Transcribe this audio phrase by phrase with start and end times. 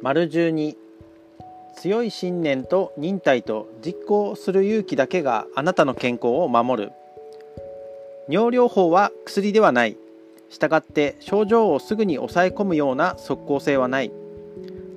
[0.00, 0.76] 丸12
[1.76, 6.92] 強い信念と忍耐と実行する勇気だけがあなたの健康を守る。
[8.28, 9.96] 尿療法は薬ではない。
[10.50, 14.12] したがって症状をすぐに抑え込むような即効性はない。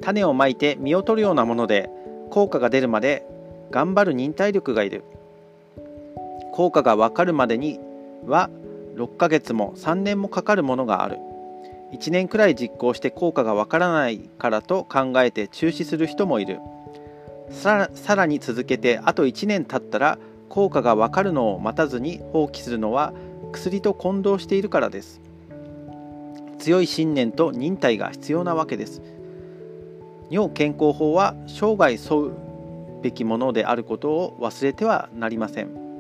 [0.01, 1.89] 種をまいて実を取るようなもので
[2.29, 3.25] 効果が出るまで
[3.71, 5.03] 頑張る忍耐力がいる。
[6.53, 7.79] 効果がわかるまでに
[8.27, 8.51] は
[8.95, 11.17] 6ヶ月も3年もかかるものがある。
[11.93, 16.59] 1年くらい実行して効果がわからないからと考えて中止する人もいる。
[17.51, 23.13] さらに続けてあと1年経ったら効果がわかるのを待たずに放棄するのは
[23.51, 25.21] 薬と混同しているからです。
[26.59, 29.01] 強い信念と忍耐が必要なわけです。
[30.29, 32.31] 尿健康法は生涯沿う
[33.01, 35.90] べきものであることを忘れてはなりません。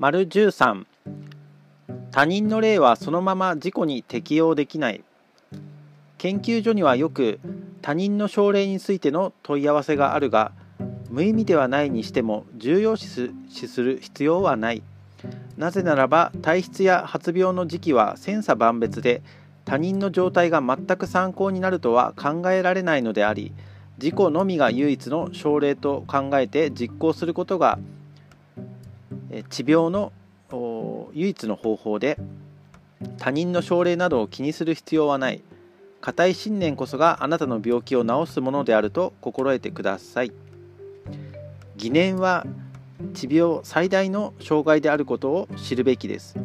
[0.00, 0.84] 丸13
[2.12, 5.02] 他人の例はそのまま自己に適用できない。
[6.18, 7.40] 研究所にはよく
[7.82, 10.52] 他人の症例についての問い合わせがあるが
[11.10, 14.84] 無意味ではないにしても重要視する必要はない。
[15.56, 19.20] なぜならば体質や発病の時期は千差万別で
[19.64, 23.52] 他人の状態が全く参考になるとは考えられないのであり
[24.00, 27.80] 自己のみが唯一の症例と考えて実行することが
[29.50, 30.12] 治療の
[31.12, 32.18] 唯一の方法で
[33.18, 35.42] 他人の症例などを気にする必要はない。
[36.00, 40.32] 固い信念こそがあなたの病気を治すものであると心得てください。
[41.76, 42.46] 疑念は
[43.14, 46.36] 治病最大の障害であることを知るべきです。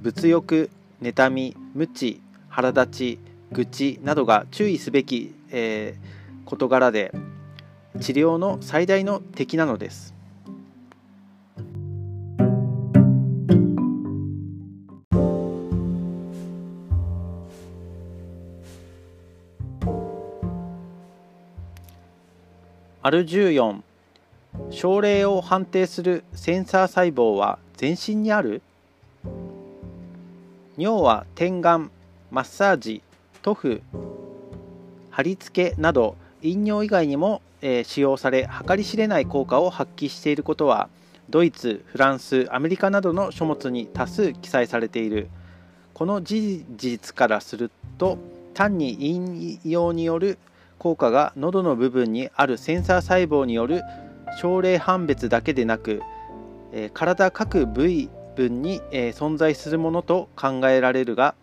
[0.00, 0.70] 物欲
[1.02, 3.18] 妬み無知腹立ち
[3.52, 7.12] 愚痴などが注意すべき、えー、事柄で
[8.00, 10.14] 治療の最大の敵なのです。
[23.02, 23.80] アル14
[24.68, 28.60] 症例を判定するセンサー細胞は全身にある？
[30.76, 31.90] 尿は点眼
[32.30, 33.02] マッサージ
[33.40, 33.82] 塗布
[35.10, 40.90] 貼り付けなど飲尿以外にも、えー、使用され計り知れない効果を発揮していることは
[41.30, 45.30] ドイツフランスアメリカなどの書物に多数記載されている。
[45.94, 48.18] この事実からすると
[48.52, 50.38] 単に引用による
[50.80, 53.82] 効果が喉の部分にあるセンサー細胞による
[54.40, 56.02] 症例判別だけでなく、
[56.72, 61.34] えー、体各部位分に、えー、存在するものと考えられるが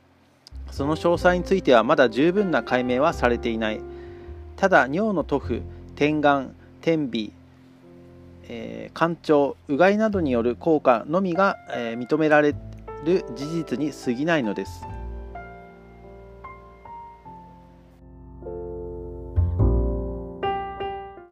[0.71, 3.81] その詳細についてはまだ十分な解明はされていない
[4.55, 5.61] ただ尿の塗布
[5.95, 7.37] 点眼点鼻
[8.49, 12.55] えー、干潮うがいなどによる効果のみが、え、認められ
[13.03, 14.96] る事実に過ぎないのです。